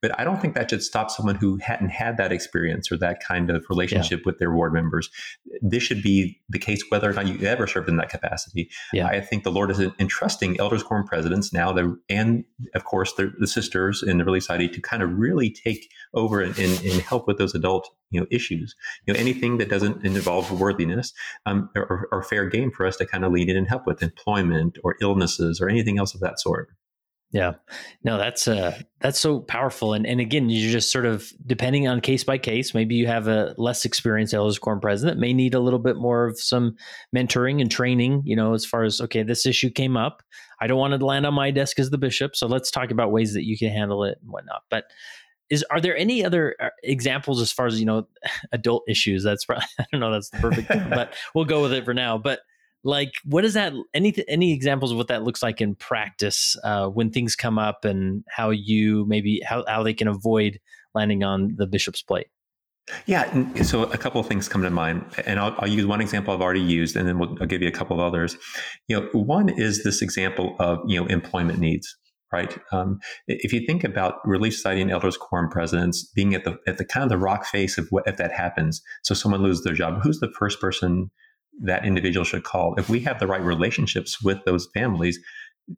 [0.00, 3.18] But I don't think that should stop someone who hadn't had that experience or that
[3.20, 4.24] kind of relationship yeah.
[4.26, 5.10] with their ward members.
[5.60, 8.70] This should be the case whether or not you ever served in that capacity.
[8.92, 9.08] Yeah.
[9.08, 13.32] I think the Lord is entrusting elders quorum presidents now, the, and of course the,
[13.40, 17.00] the sisters in the Relief Society to kind of really take over and, and, and
[17.00, 18.74] help with those adult you know issues
[19.06, 21.12] you know anything that doesn't involve worthiness
[21.46, 24.78] um, or, fair game for us to kind of lead in and help with employment
[24.82, 26.70] or illnesses or anything else of that sort
[27.32, 27.54] yeah.
[28.04, 29.94] No, that's uh that's so powerful.
[29.94, 32.72] And and again, you're just sort of depending on case by case.
[32.72, 36.26] Maybe you have a less experienced elders quorum president may need a little bit more
[36.26, 36.76] of some
[37.14, 40.22] mentoring and training, you know, as far as okay, this issue came up.
[40.60, 42.36] I don't want to land on my desk as the bishop.
[42.36, 44.62] So let's talk about ways that you can handle it and whatnot.
[44.70, 44.84] But
[45.50, 48.06] is are there any other uh, examples as far as you know
[48.52, 49.22] adult issues?
[49.22, 51.94] That's probably i don't know that's the perfect term, but we'll go with it for
[51.94, 52.18] now.
[52.18, 52.40] But
[52.84, 56.86] like what is that any any examples of what that looks like in practice uh,
[56.86, 60.60] when things come up and how you maybe how, how they can avoid
[60.94, 62.28] landing on the bishop's plate?
[63.06, 66.32] Yeah, so a couple of things come to mind, and I'll, I'll use one example
[66.32, 68.36] I've already used, and then we'll, I'll give you a couple of others.
[68.86, 71.96] You know, one is this example of you know employment needs,
[72.36, 72.58] right?
[72.72, 76.84] Um, if you think about Relief Society Elders Quorum presidents being at the at the
[76.84, 80.00] kind of the rock face of what if that happens, so someone loses their job,
[80.02, 81.10] who's the first person
[81.62, 82.74] that individual should call.
[82.76, 85.18] If we have the right relationships with those families,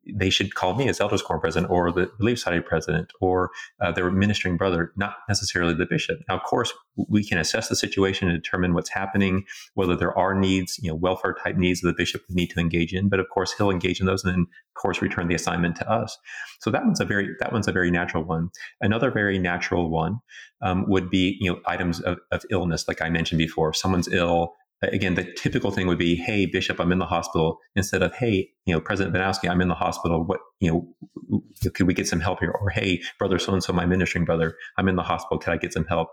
[0.05, 3.49] they should call me as elders quorum president or the relief society president or
[3.81, 6.19] uh, their ministering brother not necessarily the bishop.
[6.27, 6.71] Now of course
[7.07, 10.95] we can assess the situation and determine what's happening whether there are needs you know
[10.95, 13.71] welfare type needs that the bishop would need to engage in but of course he'll
[13.71, 16.17] engage in those and then of course return the assignment to us.
[16.59, 18.49] So that one's a very that one's a very natural one.
[18.81, 20.19] Another very natural one
[20.61, 23.69] um, would be you know items of, of illness like i mentioned before.
[23.69, 27.59] If someone's ill again, the typical thing would be, "Hey, Bishop, I'm in the hospital,"
[27.75, 30.23] instead of, "Hey, you know, President Bujnowski, I'm in the hospital.
[30.23, 31.41] What, you know,
[31.73, 34.55] could we get some help here?" Or, "Hey, brother so and so, my ministering brother,
[34.77, 35.37] I'm in the hospital.
[35.37, 36.09] Can I get some help?"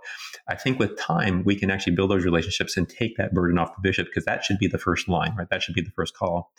[0.49, 3.75] I think with time, we can actually build those relationships and take that burden off
[3.75, 5.49] the bishop because that should be the first line, right?
[5.51, 6.53] That should be the first call.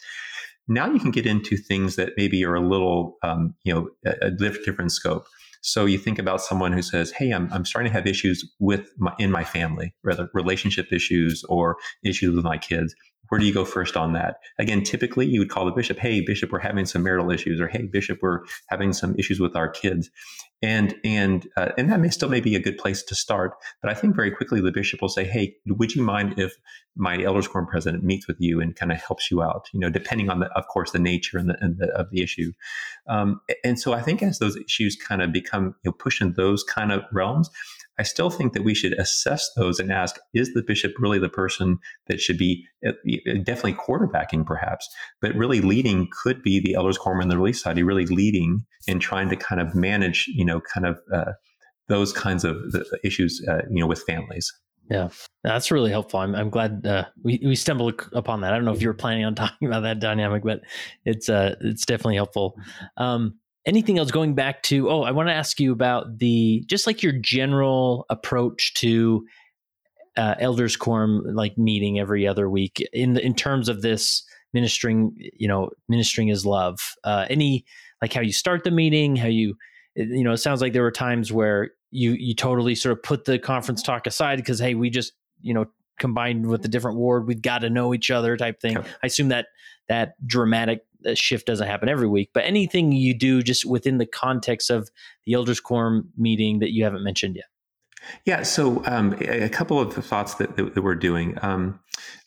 [0.67, 4.27] Now you can get into things that maybe are a little, um, you know, a,
[4.27, 5.25] a different scope.
[5.61, 8.89] So you think about someone who says, "Hey, I'm, I'm starting to have issues with
[8.97, 12.93] my, in my family, rather relationship issues or issues with my kids.
[13.29, 16.21] Where do you go first on that?" Again, typically you would call the bishop, "Hey,
[16.21, 19.69] bishop, we're having some marital issues," or "Hey, bishop, we're having some issues with our
[19.69, 20.09] kids,"
[20.61, 23.53] and and uh, and that may still may be a good place to start.
[23.81, 26.55] But I think very quickly the bishop will say, "Hey, would you mind if
[26.95, 29.89] my elders quorum president meets with you and kind of helps you out?" You know,
[29.89, 32.51] depending on the, of course, the nature and the, and the of the issue.
[33.07, 36.33] Um, and so I think as those issues kind of become you know push in
[36.33, 37.49] those kind of realms,
[37.99, 41.29] I still think that we should assess those and ask, is the bishop really the
[41.29, 42.91] person that should be uh,
[43.43, 44.87] definitely quarterbacking, perhaps,
[45.21, 49.01] but really leading could be the elders quorum and the relief society really leading and
[49.01, 51.31] trying to kind of manage, you know, kind of uh,
[51.87, 52.57] those kinds of
[53.03, 54.53] issues, uh, you know, with families.
[54.89, 55.09] Yeah,
[55.43, 56.21] that's really helpful.
[56.21, 58.53] I'm, I'm glad uh, we, we stumbled upon that.
[58.53, 60.61] I don't know if you were planning on talking about that dynamic, but
[61.05, 62.55] it's uh, it's definitely helpful.
[62.95, 66.87] Um, anything else going back to oh i want to ask you about the just
[66.87, 69.25] like your general approach to
[70.15, 75.47] uh, elders quorum like meeting every other week in in terms of this ministering you
[75.47, 77.63] know ministering is love uh, any
[78.01, 79.55] like how you start the meeting how you
[79.95, 83.25] you know it sounds like there were times where you you totally sort of put
[83.25, 85.65] the conference talk aside because hey we just you know
[85.99, 88.77] combined with the different ward we've got to know each other type thing.
[88.77, 89.47] I assume that
[89.87, 90.81] that dramatic
[91.15, 94.89] shift doesn't happen every week, but anything you do just within the context of
[95.25, 97.45] the elders quorum meeting that you haven't mentioned yet.
[98.25, 101.37] Yeah, so um, a couple of the thoughts that, that, that we're doing.
[101.41, 101.79] Um,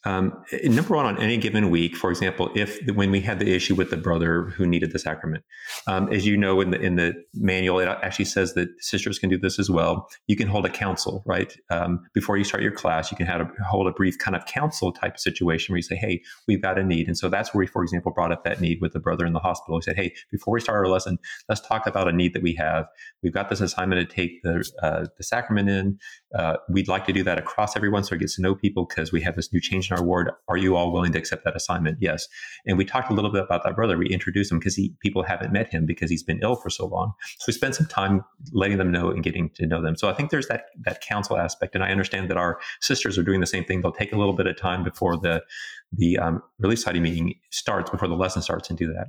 [0.04, 3.74] Um, number one, on any given week, for example, if when we had the issue
[3.74, 5.44] with the brother who needed the sacrament,
[5.86, 9.28] um, as you know in the in the manual, it actually says that sisters can
[9.28, 10.08] do this as well.
[10.26, 11.54] You can hold a council, right?
[11.68, 14.46] Um, before you start your class, you can have a, hold a brief kind of
[14.46, 17.60] council type situation where you say, "Hey, we've got a need," and so that's where
[17.60, 19.76] we, for example, brought up that need with the brother in the hospital.
[19.76, 21.18] We said, "Hey, before we start our lesson,
[21.50, 22.86] let's talk about a need that we have.
[23.22, 25.98] We've got this assignment to take the uh, the sacrament in.
[26.34, 29.12] Uh, we'd like to do that across everyone so it gets to know people because
[29.12, 30.30] we have this new change our ward.
[30.48, 31.98] Are you all willing to accept that assignment?
[32.00, 32.28] Yes.
[32.66, 33.96] And we talked a little bit about that brother.
[33.96, 37.12] We introduced him because people haven't met him because he's been ill for so long.
[37.38, 39.96] So we spent some time letting them know and getting to know them.
[39.96, 43.22] So I think there's that that council aspect, and I understand that our sisters are
[43.22, 43.80] doing the same thing.
[43.80, 45.42] They'll take a little bit of time before the
[45.92, 49.08] the um, relief society meeting starts before the lesson starts and do that.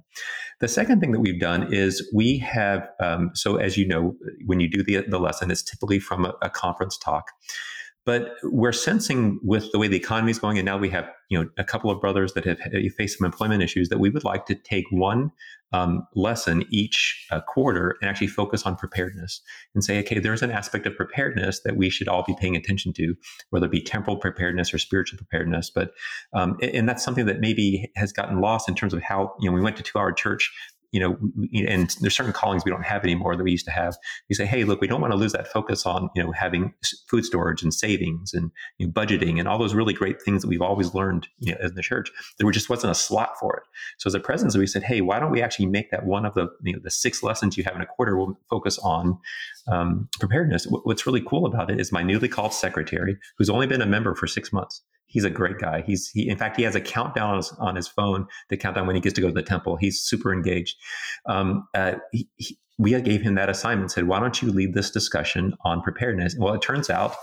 [0.59, 4.15] The second thing that we've done is we have um, so as you know
[4.45, 7.31] when you do the the lesson, it's typically from a, a conference talk.
[8.05, 11.39] But we're sensing with the way the economy is going, and now we have you
[11.39, 12.59] know a couple of brothers that have
[12.97, 15.31] faced some employment issues that we would like to take one
[15.73, 19.41] um, lesson each uh, quarter and actually focus on preparedness
[19.73, 22.91] and say, okay, there's an aspect of preparedness that we should all be paying attention
[22.93, 23.15] to,
[23.51, 25.69] whether it be temporal preparedness or spiritual preparedness.
[25.69, 25.91] But
[26.33, 29.55] um, and that's something that maybe has gotten lost in terms of how you know
[29.55, 30.51] we went to two hour church
[30.91, 31.17] you know,
[31.67, 33.97] and there's certain callings we don't have anymore that we used to have.
[34.29, 36.73] We say, hey, look, we don't want to lose that focus on, you know, having
[37.09, 40.49] food storage and savings and you know, budgeting and all those really great things that
[40.49, 42.11] we've always learned, you know, in the church.
[42.37, 43.63] There just wasn't a slot for it.
[43.99, 46.33] So as a presence, we said, hey, why don't we actually make that one of
[46.33, 48.17] the, you know, the six lessons you have in a quarter?
[48.17, 49.17] We'll focus on
[49.67, 50.65] um, preparedness.
[50.65, 54.13] What's really cool about it is my newly called secretary, who's only been a member
[54.13, 55.83] for six months he's a great guy.
[55.85, 58.87] He's he in fact he has a countdown on his, on his phone The countdown
[58.87, 59.75] when he gets to go to the temple.
[59.75, 60.77] He's super engaged.
[61.27, 63.91] Um, uh, he, he, we gave him that assignment.
[63.91, 66.35] Said, why don't you lead this discussion on preparedness?
[66.39, 67.15] Well, it turns out.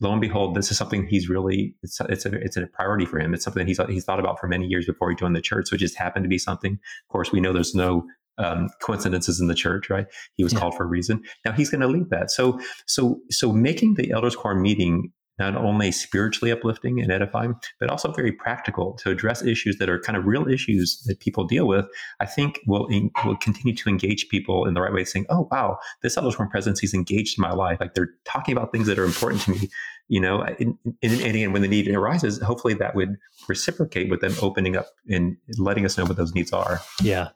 [0.00, 3.20] Lo and behold, this is something he's really it's it's a it's a priority for
[3.20, 3.34] him.
[3.34, 5.68] It's something he's he's thought about for many years before he joined the church.
[5.68, 6.72] So it just happened to be something.
[6.72, 8.04] Of course, we know there's no
[8.38, 10.06] um, coincidences in the church, right?
[10.34, 10.60] He was yeah.
[10.60, 11.22] called for a reason.
[11.44, 12.30] Now he's going to lead that.
[12.30, 17.90] So, so, so making the elders quorum meeting not only spiritually uplifting and edifying, but
[17.90, 21.66] also very practical to address issues that are kind of real issues that people deal
[21.66, 21.86] with,
[22.20, 22.88] I think will,
[23.24, 26.50] will continue to engage people in the right way, saying, oh, wow, this Elders Quorum
[26.50, 27.78] presidency is engaged in my life.
[27.80, 29.68] Like they're talking about things that are important to me.
[30.08, 33.16] You know, and, and, and when the need arises, hopefully that would
[33.48, 36.80] reciprocate with them opening up and letting us know what those needs are.
[37.00, 37.30] Yeah.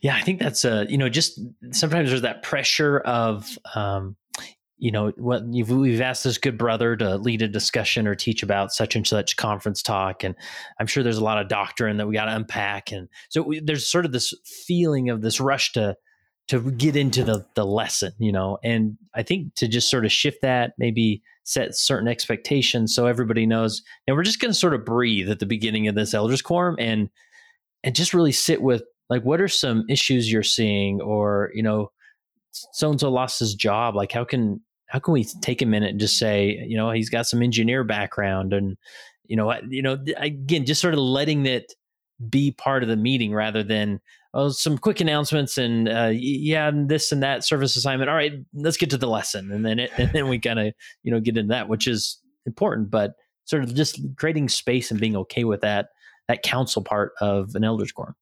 [0.00, 1.38] Yeah, I think that's a, you know, just
[1.72, 4.16] sometimes there's that pressure of, um,
[4.78, 8.72] you know what we've asked this good brother to lead a discussion or teach about
[8.72, 10.34] such and such conference talk and
[10.80, 13.60] i'm sure there's a lot of doctrine that we got to unpack and so we,
[13.60, 14.34] there's sort of this
[14.66, 15.96] feeling of this rush to
[16.48, 18.58] to get into the the lesson you know?
[18.64, 23.46] And i think to just sort of shift that maybe set certain expectations so everybody
[23.46, 26.42] knows and we're just going to sort of breathe at the beginning of this elders
[26.42, 27.10] quorum and
[27.84, 31.90] and just really sit with like what are some issues you're seeing or you know
[32.72, 33.94] so and so lost his job.
[33.94, 37.10] Like, how can how can we take a minute and just say, you know, he's
[37.10, 38.76] got some engineer background, and
[39.24, 41.72] you know, you know, again, just sort of letting it
[42.28, 44.00] be part of the meeting rather than
[44.34, 48.10] oh, some quick announcements and uh, yeah, and this and that service assignment.
[48.10, 50.74] All right, let's get to the lesson, and then it, and then we kind of
[51.02, 53.14] you know get into that, which is important, but
[53.46, 55.88] sort of just creating space and being okay with that
[56.28, 58.14] that council part of an elders quorum.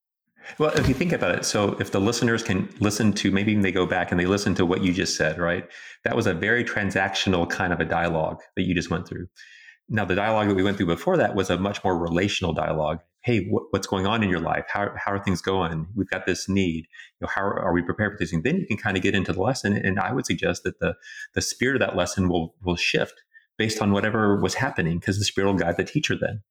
[0.59, 3.73] Well, if you think about it, so if the listeners can listen to, maybe they
[3.73, 5.65] go back and they listen to what you just said, right?
[6.05, 9.27] That was a very transactional kind of a dialogue that you just went through.
[9.89, 13.01] Now, the dialogue that we went through before that was a much more relational dialogue.
[13.23, 14.65] Hey, wh- what's going on in your life?
[14.69, 15.87] How, how are things going?
[15.95, 16.87] We've got this need.
[17.21, 18.33] You know, how are, are we prepared for this?
[18.33, 19.77] And then you can kind of get into the lesson.
[19.77, 20.95] And I would suggest that the
[21.35, 23.23] the spirit of that lesson will will shift
[23.63, 26.43] based on whatever was happening because the spirit will guide the teacher then.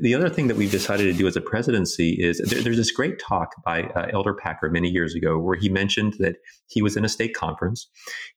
[0.00, 2.92] The other thing that we've decided to do as a presidency is there, there's this
[2.92, 6.36] great talk by uh, Elder Packer many years ago where he mentioned that
[6.68, 7.90] he was in a stake conference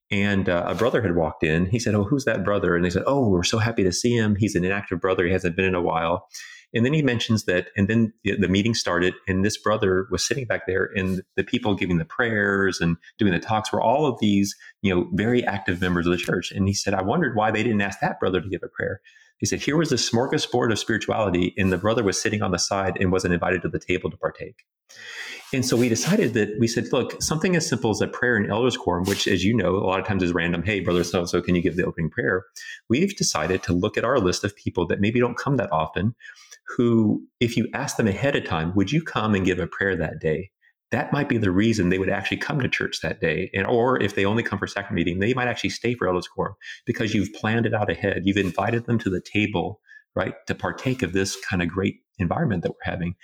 [0.09, 1.67] and uh, a brother had walked in.
[1.67, 2.75] He said, Oh, who's that brother?
[2.75, 4.35] And they said, Oh, we're so happy to see him.
[4.35, 5.27] He's an inactive brother.
[5.27, 6.27] He hasn't been in a while.
[6.73, 10.45] And then he mentions that, and then the meeting started, and this brother was sitting
[10.45, 14.19] back there, and the people giving the prayers and doing the talks were all of
[14.19, 16.51] these, you know, very active members of the church.
[16.51, 19.01] And he said, I wondered why they didn't ask that brother to give a prayer.
[19.39, 22.60] He said, Here was a smorgasbord of spirituality, and the brother was sitting on the
[22.60, 24.65] side and wasn't invited to the table to partake.
[25.52, 28.52] And so we decided that we said, look, something as simple as a prayer in
[28.52, 30.62] elders quorum, which, as you know, a lot of times is random.
[30.62, 32.46] Hey, brother so so, can you give the opening prayer?
[32.87, 36.13] We've decided to look at our list of people that maybe don't come that often
[36.75, 39.95] who, if you ask them ahead of time, would you come and give a prayer
[39.95, 40.51] that day?
[40.91, 43.51] That might be the reason they would actually come to church that day.
[43.53, 46.27] And or if they only come for sacrament meeting, they might actually stay for elders
[46.27, 46.55] quorum
[46.85, 48.23] because you've planned it out ahead.
[48.25, 49.81] You've invited them to the table
[50.15, 50.33] right?
[50.47, 53.15] To partake of this kind of great environment that we're having.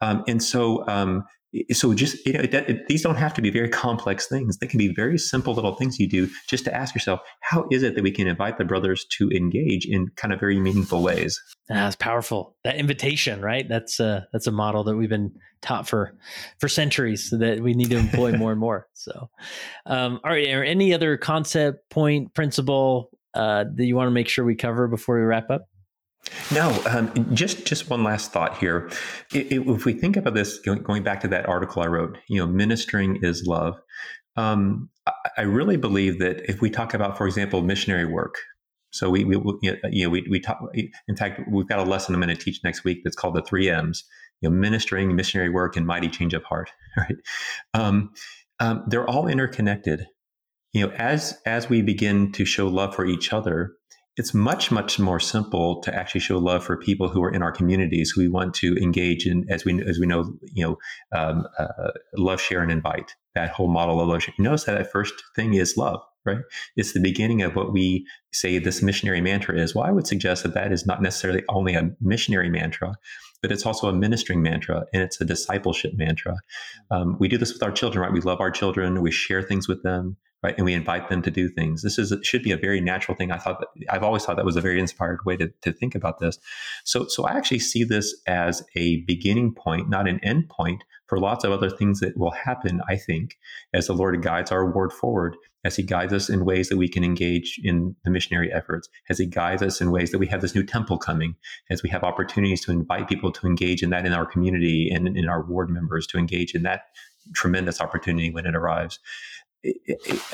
[0.00, 1.24] Um, and so, um,
[1.72, 4.58] so just you know, it, it, these don't have to be very complex things.
[4.58, 7.82] They can be very simple little things you do just to ask yourself, how is
[7.82, 11.40] it that we can invite the brothers to engage in kind of very meaningful ways?
[11.68, 12.56] That's powerful.
[12.64, 13.68] That invitation, right?
[13.68, 15.32] That's a that's a model that we've been
[15.62, 16.16] taught for
[16.58, 18.88] for centuries that we need to employ more and more.
[18.92, 19.30] So,
[19.86, 20.48] um, all right.
[20.50, 24.88] Are any other concept, point, principle uh, that you want to make sure we cover
[24.88, 25.66] before we wrap up?
[26.52, 28.90] No, um, just just one last thought here.
[29.32, 33.20] If we think about this, going back to that article I wrote, you know, ministering
[33.22, 33.74] is love.
[34.36, 34.90] Um,
[35.36, 38.36] I really believe that if we talk about, for example, missionary work,
[38.90, 40.60] so we, we you know we, we talk.
[41.08, 43.42] In fact, we've got a lesson I'm going to teach next week that's called the
[43.42, 44.04] three M's.
[44.40, 46.70] You know, ministering, missionary work, and mighty change of heart.
[46.96, 47.16] Right?
[47.74, 48.12] Um,
[48.60, 50.06] um, they're all interconnected.
[50.72, 53.72] You know, as as we begin to show love for each other,
[54.16, 57.50] it's much much more simple to actually show love for people who are in our
[57.50, 60.78] communities who we want to engage in as we as we know you know
[61.18, 63.14] um, uh, love share and invite.
[63.34, 64.34] That whole model of love share.
[64.38, 66.38] You notice that that first thing is love right?
[66.76, 69.74] It's the beginning of what we say this missionary mantra is.
[69.74, 72.94] Well i would suggest that that is not necessarily only a missionary mantra
[73.42, 76.36] but it's also a ministering mantra and it's a discipleship mantra.
[76.90, 78.12] Um, we do this with our children right?
[78.12, 79.02] We love our children.
[79.02, 80.54] We share things with them right?
[80.58, 81.80] And we invite them to do things.
[81.80, 83.32] This is should be a very natural thing.
[83.32, 85.94] I thought that, I've always thought that was a very inspired way to, to think
[85.94, 86.38] about this.
[86.84, 91.18] So so I actually see this as a beginning point, not an end point for
[91.18, 92.82] lots of other things that will happen.
[92.86, 93.38] I think
[93.72, 95.34] as the Lord guides our ward forward,
[95.64, 99.18] as He guides us in ways that we can engage in the missionary efforts, as
[99.18, 101.36] He guides us in ways that we have this new temple coming,
[101.70, 105.08] as we have opportunities to invite people to engage in that in our community and
[105.16, 106.82] in our ward members to engage in that
[107.34, 108.98] tremendous opportunity when it arrives.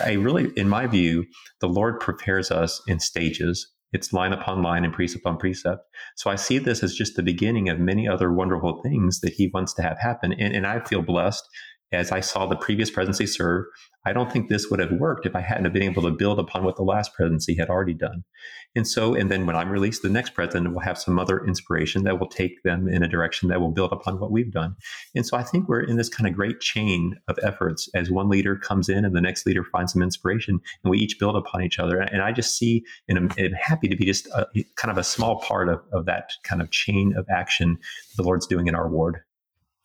[0.03, 1.27] I really, in my view,
[1.61, 3.71] the Lord prepares us in stages.
[3.93, 5.83] It's line upon line and precept upon precept.
[6.17, 9.51] So I see this as just the beginning of many other wonderful things that He
[9.53, 10.33] wants to have happen.
[10.33, 11.45] And, and I feel blessed
[11.93, 13.65] as I saw the previous presidency serve,
[14.07, 16.65] I don't think this would have worked if I hadn't been able to build upon
[16.65, 18.25] what the last presidency had already done.
[18.75, 22.05] And so, and then when I'm released, the next president will have some other inspiration
[22.05, 24.77] that will take them in a direction that will build upon what we've done.
[25.15, 28.29] And so I think we're in this kind of great chain of efforts as one
[28.29, 31.63] leader comes in and the next leader finds some inspiration and we each build upon
[31.63, 31.99] each other.
[31.99, 35.05] And I just see and I'm, I'm happy to be just a, kind of a
[35.05, 37.79] small part of, of that kind of chain of action
[38.17, 39.21] the Lord's doing in our ward.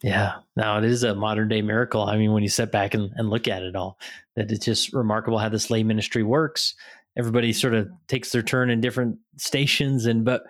[0.04, 2.04] Yeah, now it is a modern day miracle.
[2.04, 3.98] I mean, when you sit back and, and look at it all,
[4.36, 6.76] that it's just remarkable how this lay ministry works.
[7.18, 10.44] Everybody sort of takes their turn in different stations, and but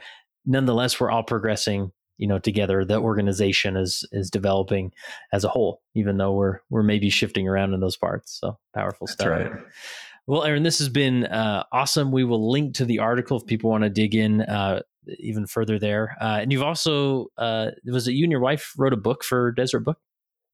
[0.45, 1.91] nonetheless, we're all progressing.
[2.17, 4.93] You know, together, the organization is is developing
[5.31, 8.39] as a whole, even though we're we're maybe shifting around in those parts.
[8.39, 9.27] So powerful That's stuff.
[9.29, 9.51] Right.
[10.27, 12.11] Well, Aaron, this has been uh, awesome.
[12.11, 14.41] We will link to the article if people want to dig in.
[14.41, 14.81] Uh,
[15.19, 16.17] even further there.
[16.19, 19.51] Uh, and you've also uh, was it you and your wife wrote a book for
[19.51, 19.99] Deseret Book?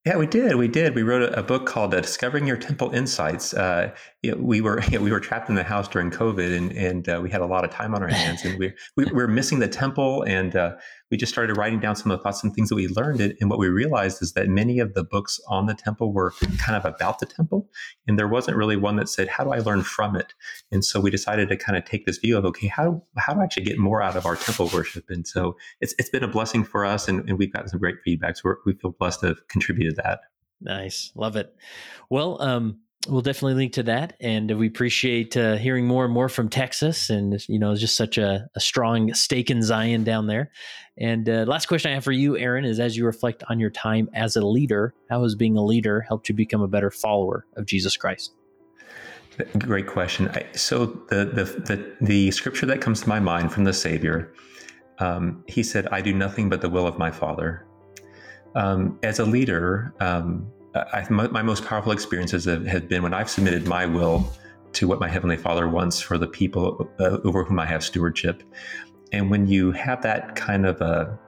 [0.06, 0.56] Yeah, we did.
[0.56, 0.96] We did.
[0.96, 3.94] We wrote a, a book called uh, "Discovering Your Temple Insights." Uh,
[4.24, 6.72] you know, we were you know, we were trapped in the house during COVID, and
[6.72, 9.28] and uh, we had a lot of time on our hands, and we we were
[9.28, 10.74] missing the temple, and uh,
[11.12, 13.20] we just started writing down some of the thoughts and things that we learned.
[13.20, 16.76] And what we realized is that many of the books on the temple were kind
[16.76, 17.70] of about the temple,
[18.08, 20.34] and there wasn't really one that said, "How do I learn from it?"
[20.72, 23.42] And so we decided to kind of take this view of, okay, how how do
[23.42, 25.06] I actually get more out of our temple worship?
[25.10, 27.98] And so it's it's been a blessing for us, and, and we've gotten some great
[28.04, 28.38] feedback.
[28.38, 30.22] So we feel blessed to have contributed that.
[30.62, 31.56] Nice, love it.
[32.10, 34.16] Well, um, we'll definitely link to that.
[34.20, 37.10] And we appreciate uh, hearing more and more from texas.
[37.10, 40.52] And you know just such a, a strong stake in zion down there.
[40.98, 43.70] And uh, last question i have for you aaron is as you reflect on your
[43.70, 47.46] time as a leader how has being a leader helped you become a better follower
[47.56, 48.34] of jesus christ?
[49.58, 50.30] Great question.
[50.54, 54.34] So the, the the the, scripture that comes to my mind from the savior
[55.00, 57.66] um, he said i do nothing but the will of my father.
[58.54, 63.14] Um, as a leader um, I, my, my, most powerful experiences have, have, been when
[63.14, 64.32] I've submitted my will
[64.74, 68.44] to what my Heavenly Father wants for the people uh, over whom I have stewardship.
[69.12, 71.20] And when you have that kind of a,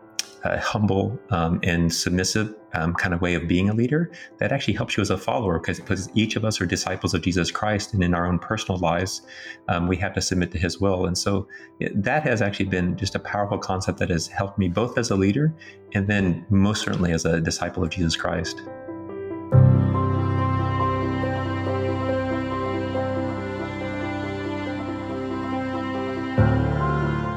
[0.45, 4.75] a humble um, and submissive um, kind of way of being a leader, that actually
[4.75, 7.93] helps you as a follower because, each of us are disciples of Jesus Christ.
[7.93, 9.23] And in our own personal lives,
[9.67, 11.05] um, we have to submit to His will.
[11.05, 11.47] And so
[11.81, 15.11] it, that has actually been just a powerful concept that has helped me both as
[15.11, 15.53] a leader
[15.93, 18.61] and then most certainly as a disciple of Jesus Christ.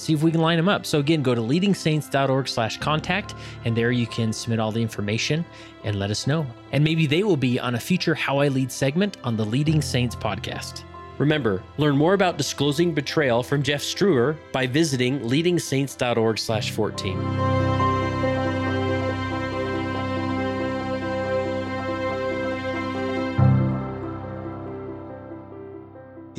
[0.00, 0.86] see if we can line them up.
[0.86, 3.34] So again, go to leadingsaints.org slash contact,
[3.64, 5.44] and there you can submit all the information
[5.84, 6.46] and let us know.
[6.72, 9.82] And maybe they will be on a future How I Lead segment on the Leading
[9.82, 10.84] Saints podcast.
[11.18, 17.89] Remember, learn more about disclosing betrayal from Jeff Struer by visiting leadingsaints.org slash 14.